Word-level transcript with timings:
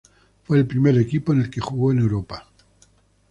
Fue 0.45 0.57
el 0.57 0.65
primer 0.65 0.97
equipo 0.97 1.31
en 1.31 1.41
el 1.41 1.51
que 1.51 1.61
jugó 1.61 1.91
en 1.91 1.99
Europa. 1.99 2.47